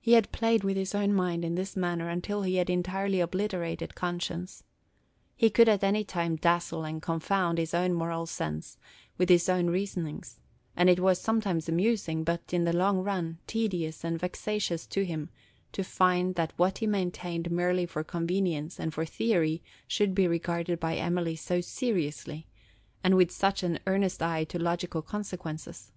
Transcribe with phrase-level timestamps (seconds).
[0.00, 3.94] He had played with his own mind in this manner until he had entirely obliterated
[3.94, 4.64] conscience.
[5.36, 8.78] He could at any time dazzle and confound his own moral sense
[9.18, 10.40] with his own reasonings;
[10.74, 15.28] and it was sometimes amusing, but, in the long run, tedious and vexatious to him,
[15.72, 20.80] to find that what he maintained merely for convenience and for theory should be regarded
[20.80, 22.46] by Emily so seriously,
[23.04, 25.92] and with such an earnest eye to logical consequences.